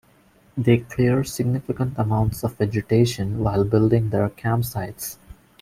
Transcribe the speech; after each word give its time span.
They 0.57 0.77
clear 0.79 1.23
significant 1.23 1.93
amounts 1.95 2.43
of 2.43 2.55
vegetation 2.57 3.37
while 3.43 3.63
building 3.63 4.09
their 4.09 4.29
campsites. 4.29 5.17